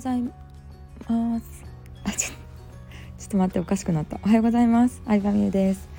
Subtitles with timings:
[0.00, 1.64] ございます。
[2.04, 2.34] あちょ
[3.18, 4.18] ちょっと待っておかしくなった。
[4.24, 5.02] おはようございます。
[5.04, 5.90] 相葉美優です。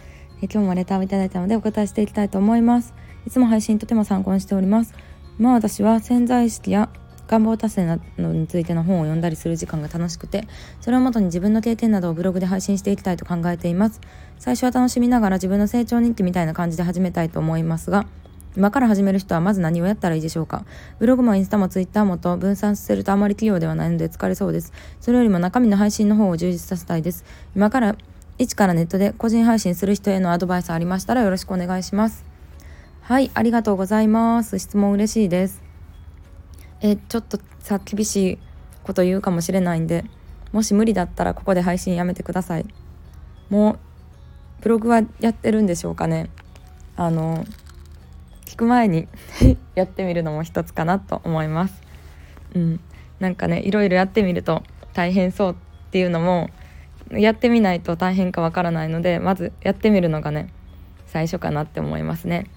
[0.42, 2.96] え今日もレターをいただいたのでお答えしていきたいと思います。
[3.28, 4.96] いつも配信とても参考にしております。
[5.38, 6.90] 今私は潜在意識や
[7.28, 10.48] 願望達成などについての本を読んだりする時間が楽しくて
[10.82, 14.02] それをもとに自分の経験などをブログで配信していきたいと考えています。
[14.40, 18.08] 最初は楽しみながら自分の成長日記みたいな感じで始めたいと思いますが
[18.58, 20.66] 今から始める人はまず何をやったらいいでしょうか？
[21.00, 24.74] ブログもインスタもツイッターもと分散させるとあまり器用ではないので疲れそうです。
[25.00, 27.24] それよりも中身の配信の方を充実させたいです。
[27.56, 27.96] 今から
[28.38, 32.26] 一からネットで個人配信する人へのアドバイスありましたらよろしくお願いします。
[33.02, 34.60] はいありがとうございます。
[34.60, 35.62] 質問嬉しいです。
[36.82, 38.40] えちょっとさ厳しい
[38.84, 40.04] こと言うかもしれないんで
[40.52, 42.66] もし無理だったらここで配信やめてください。
[43.50, 43.80] もう
[44.62, 46.30] ブログはやってるんでしょうかね？
[46.98, 47.46] あの
[48.52, 49.08] 聞く前に
[49.76, 51.82] やってみるのも一つかなと思います。
[52.54, 52.80] うん、
[53.22, 55.56] なんかねいろいろやってみると大変そうっ
[55.92, 56.50] ていうのも
[57.12, 60.50] やってみないと大変かわからないのでまずやってみるのがね
[61.06, 62.48] 最初かなって思いますね。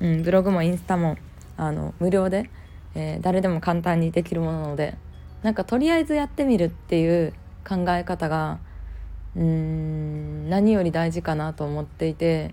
[0.00, 1.16] うん、ブログもインスタも
[1.56, 2.50] あの無料で、
[2.96, 4.96] えー、誰でも簡単にできるものなので
[5.44, 7.32] なんかとりあえずやってみるっていう
[7.64, 8.58] 考え方が
[9.36, 12.52] うーん何より大事かなと思っていて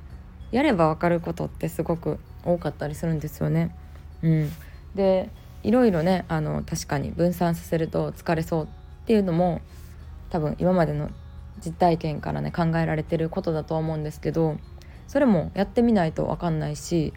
[0.52, 3.76] やれば分かることってすごく多かったりするんですよね。
[4.24, 4.52] うん、
[4.96, 5.30] で
[5.64, 8.68] いろいろねあの確かに分散させると疲れそうっ
[9.06, 9.62] ていうのも
[10.30, 11.10] 多分今までの
[11.64, 14.58] 実体験からね考えられてることだと思うんですけど
[15.08, 17.14] それもやってみないと分かんないし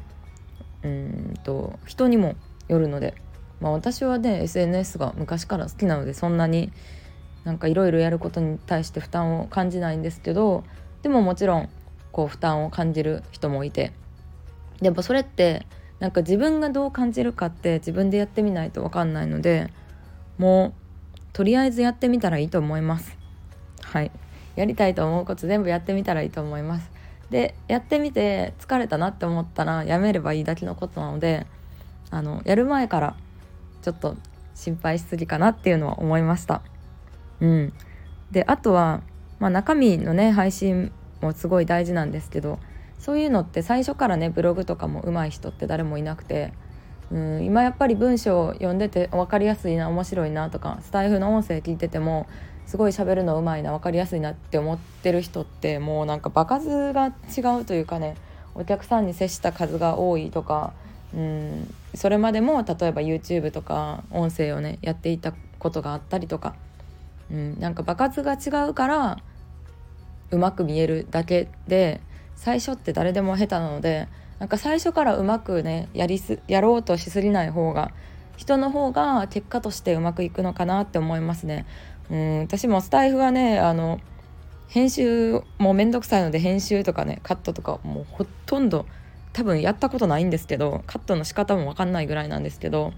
[0.83, 2.35] うんと人にも
[2.69, 3.15] よるので、
[3.61, 6.73] まあ、私はね SNS が昔から好きなのでそんなに
[7.45, 10.65] なんかいろいろやることに対して負担を感じないんですけど
[11.03, 11.69] でももちろん
[12.13, 13.93] こう負担を感じる人もいて
[14.85, 15.67] でもそれって
[15.99, 19.73] なんか自分がどう感じるかって自分でやってみないと分かんないので
[20.37, 20.75] も
[21.17, 23.17] うとりあえずやってみたらいいと思います。
[23.83, 24.11] はい。
[24.57, 26.91] やりたいと思うこと全部やってみたらいいと思います。
[27.31, 31.47] でやってみて疲れたなって思ったらやめればいいだけのことなので
[32.11, 33.17] あのやる前から
[33.81, 34.17] ちょっと
[34.55, 36.61] 心配しすぎかなっていうのは思いました。
[37.41, 37.73] うん。
[38.31, 39.01] であとは、
[39.39, 40.93] まあ、中身のね配信
[41.23, 42.59] もすごい大事なんですけど
[42.99, 46.53] そういうのって最初からねブログとかも上手い人って誰もいなくて
[47.11, 52.27] うん今やっぱり文章を読んでて分かりやすいな面白いなとかスタイフの音声聞いてても
[52.67, 58.17] すごい喋るの上手いな分かりやすいなって思ってる人ってもうなんか場数が違うというかね
[58.55, 60.73] お客さんに接した数が多いとか
[61.15, 66.55] うんそれまでも例えば YouTube とか音声をねやっていたことがあったりとか、
[67.31, 69.19] うん、なんか場数が違うから
[70.31, 72.01] うまく見えるだけで
[72.45, 74.07] 最初って誰でも下手なので
[74.39, 77.91] なんか最初からうまくねやりすやろうとしすぎない方が
[78.37, 81.65] 人の方が結果としてうまくいくのかなって思いますね。
[82.11, 83.99] うん私もスタイフはねあの
[84.69, 88.85] 編集もうめんどくさいので編集とかねカットとかもうほとんど
[89.33, 92.93] 多分やったことないんですけどカットの仕方も分かんないぐらいなんですけど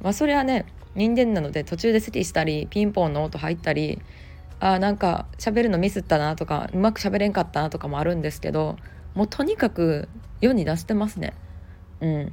[0.00, 0.66] まあそれはね
[0.96, 4.02] 人間なので途中で咳したりピンポンの音入ったり
[4.64, 8.76] あなんか喋るのミスったなとかうまく喋れんかったなとかもあるんですけど
[9.12, 10.08] もうとにかく
[10.40, 11.34] 世に出してますね。
[12.00, 12.32] うん。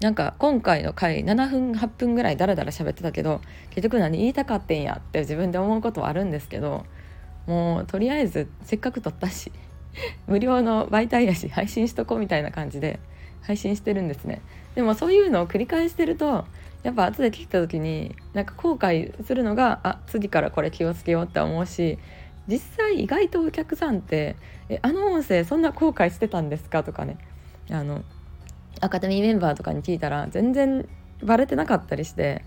[0.00, 6.84] なんか今回の回7分8分ぐらいダラダラ喋ってたけど結局何言いたかってんやって自分で思うことはあるんですけど
[7.46, 9.50] もうとりあえずせっかく撮ったし
[10.26, 12.98] 無料の媒体やし配信しとこうみたいな感じで
[13.42, 14.40] 配信してるんですね
[14.74, 16.44] でもそういうのを繰り返してると
[16.82, 21.98] やっぱ後で聞いた時になんか後悔するのがあ次からこれ気をつけようって思うし
[22.46, 24.36] 実際意外とお客さんって
[24.68, 27.16] 「えあの音声そんな後悔してたんですか?」とかね
[27.70, 28.02] あの
[28.80, 30.86] アカデミーメンバーとかに聞いたら全然
[31.22, 32.44] バレてなかったりして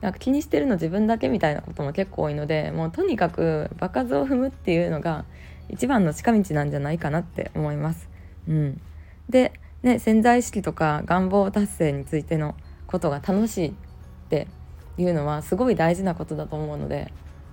[0.00, 5.24] なんか気にしてるの自分だけみたいなことも結構多いのでもうとにかく場数を踏むっていうのが
[5.68, 8.08] 一番の近道なんじゃないかなって思います。
[8.48, 8.80] うん、
[9.28, 9.52] で、
[9.82, 12.54] ね、潜在意識とか願望達成についての
[12.86, 13.72] ことが楽しいっ
[14.28, 14.48] て
[14.96, 17.12] いうのはすごい大事なことだと思うので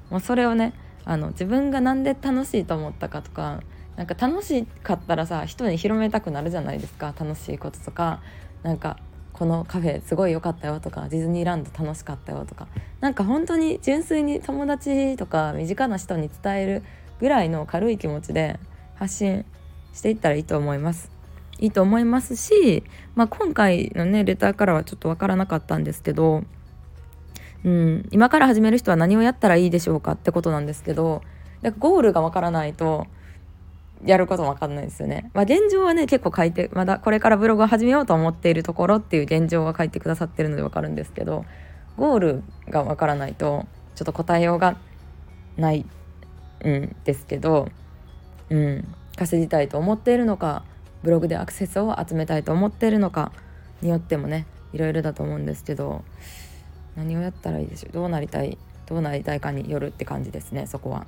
[0.09, 0.73] もうそれをね
[1.03, 3.61] あの自分が何で楽しいと思ったかとか
[3.95, 8.21] なんか楽しかったらさ人に広めたくなるじゃないですか楽しいこととか。
[8.65, 8.97] なんか
[9.31, 12.67] このカフェすごい良かったよとかディズニーランド楽しかったよとか。
[12.99, 16.83] なんか本当に純粋に友達とか身近な人に伝える
[17.19, 18.59] ぐらいの軽い気持ちで
[18.95, 19.45] 発信
[19.93, 21.11] していったらいいと思います。
[21.59, 22.83] いいと思いますし、
[23.15, 26.43] まあ、今回のねレターからはちょっと分からなかったんですけど、
[27.63, 31.21] うん、今から始める人は何をやったらいいでしょうかってことなんですけど
[31.61, 33.07] だからゴールが分からないと
[34.03, 35.31] やることも分かんないですよね。
[35.33, 41.45] まあ、現状はね結構書いてまだこれからブログを始めようと思っているところっていう現状は書いてくださってるので分かるんですけど
[41.97, 43.65] ゴールが分からないと
[43.95, 44.77] ちょっと答えようが
[45.57, 45.85] ない
[46.63, 47.69] うんですけど、
[48.49, 50.63] うん、稼ぎたいと思っているのか
[51.03, 53.31] ブログでアクセスを集めたいと思っているのか
[53.81, 56.03] によってもねいろいろだと思うんですけど
[56.95, 58.57] 何をやったらいいでしょうどうなりたい
[58.87, 61.05] どうなりたいかによるって感じですねそこは。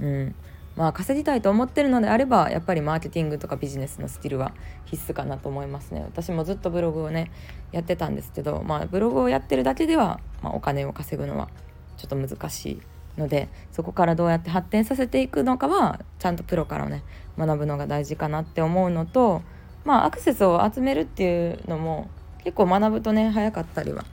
[0.00, 0.34] うん
[0.76, 4.52] まあ稼ぎたいと思ってるのであればやっぱりマーケティングとかビジネスのスキルは
[4.84, 7.30] 必須かなと思いますね私もずっとブログをね
[7.72, 11.48] やってたんですけどまあブログをやってるだけでは、まあ、お金を稼ぐのは
[11.96, 12.80] ちょっと難しい
[13.18, 17.02] のでそこからどうやって発展させていくのかはちゃんとプロからね
[17.38, 19.42] 学ぶのが大事かなって思うのと
[19.84, 22.08] まあアクセスを集めるっていうのも
[22.44, 24.04] 結構学ぶとね早かったりは、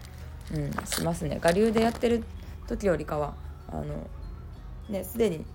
[0.54, 1.40] うん、しますね。
[1.44, 2.24] 我流でやってる
[2.68, 3.36] 時よりかは
[3.70, 4.08] あの
[4.90, 5.46] ねすでに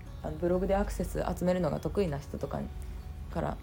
[0.41, 2.61] ブログでアクセス集めるのが得意な人とか
[3.33, 3.57] から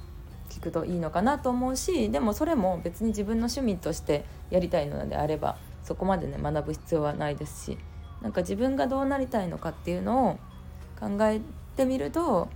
[0.50, 7.78] 聞くといいのかなと思うしでもそれも別に自分の趣味としてやりたいのであればそこまでね学ぶ必要はないですし
[8.22, 10.40] なんか自分がどうなりたいのかっていうのを
[11.00, 11.42] 考え
[11.76, 12.50] てみると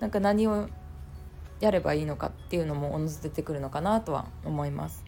[0.00, 0.68] なんか何を
[1.60, 5.04] やればいいのかっていうのもおのず出てくるのかなとは思います。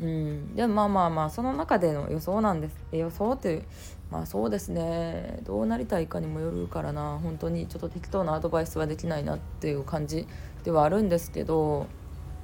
[0.00, 3.62] うん、でもまあまあまあその中での予想なんです予想って
[4.10, 10.26] まあそうですねどうなりたいかにもよるからな本当にちょっと適当なアドバイスはできないなっていう感じ
[10.64, 11.86] ではあるんですけど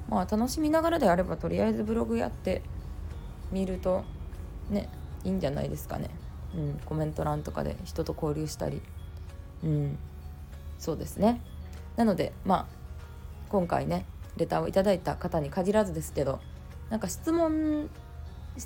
[0.07, 2.61] まあ楽しみながらであればとりあえずブログやって
[3.51, 4.05] みると
[4.69, 4.87] ね
[5.25, 6.09] いいんじゃないですかね。
[6.55, 8.81] うん、コメント欄とかで人と交流したり、
[9.63, 9.97] うん、
[10.77, 11.41] そうですね。
[11.95, 12.65] なのでまあ
[13.49, 14.05] 今回ね
[14.37, 16.39] レターをいただいた方に限らずですけど
[16.89, 17.89] なんか質問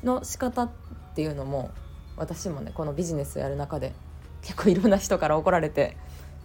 [0.03, 0.71] の仕方っ
[1.15, 1.71] ていうのも
[2.15, 3.93] 私もねこのビジネスをやる中で
[4.41, 5.97] 結構いろんな人から怒られて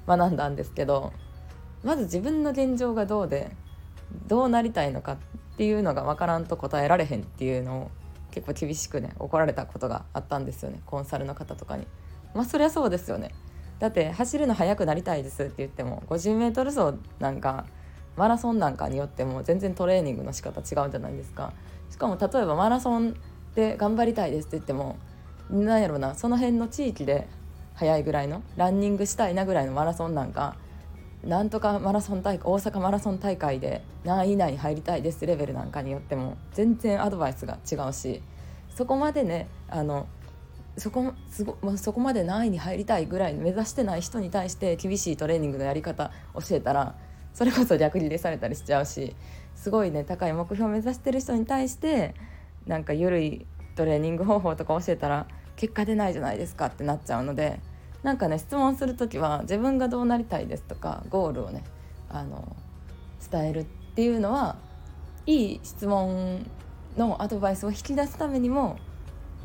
[0.07, 1.13] 学んだんですけど
[1.85, 3.51] まず自分の現状がどうで
[4.27, 5.17] どうなりたいのかっ
[5.57, 7.91] ていうのが分からんと答えられへんっていうのを
[8.31, 11.87] 結構厳しくね怒られたことがあったんですよねコンサルの方とかに。
[12.35, 13.33] まあそりゃそうですよね
[13.79, 17.67] だって走るの速くなりたいですって言っても 50m 走なんか
[18.17, 21.53] マラソンなんかによっても全然トレーニングの仕方違うんじゃないですか
[21.89, 23.15] しかも例えばマラソン
[23.55, 24.97] で頑張りたいですって言っても
[25.51, 27.29] なんやろなその辺の地域で
[27.75, 30.57] 速いぐらいのランニングしたいなぐらいのマラソンなんか
[31.25, 38.23] なんとかマラソン大会大阪マラソン大会で何位以内に入りたいですレベルなんかによっても全然アドバイスが違うし
[38.75, 40.07] そこまでねあの
[40.77, 46.95] そこすご、まあ、そこまで何位に入りたいぐらい目指してない人に対して厳しいトレーニングのやり方教えたら
[47.35, 49.17] それこそ逆ギレされたりしちゃうし
[49.57, 52.15] すごいね高い目標を目指してる人に対して
[52.67, 55.27] なんか緩いトレーニング方法とか教えたら
[55.57, 57.61] 結果出ないじゃないですかってなっちゃうので
[58.03, 61.65] なんかね質問する時は自分がどうなりたいですとかゴールをね
[62.09, 62.57] あの
[63.31, 64.57] 伝えるっていうのは
[65.27, 66.47] いい質問
[66.97, 68.79] のアドバイスを引き出すためにも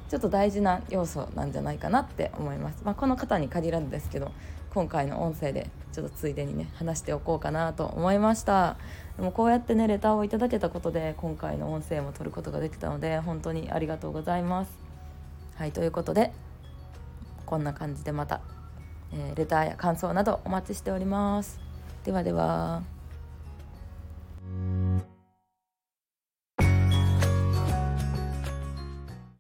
[0.10, 2.84] ちょっと大事な要素なんじゃないかなって思います。
[2.84, 4.32] まあ、この方に限らずですけど
[4.74, 8.78] 今回の音声でちょっとついでにね話しておこうかなと思いました
[9.18, 14.72] でもこうやってねレターをいただけたことで今回の音声も取ることができたので本当にありがとうございます
[15.56, 16.34] はいということで
[17.46, 18.42] こんな感じでまた、
[19.14, 21.60] えー、レターや感想などお待ちしております。
[22.04, 22.93] ではでは。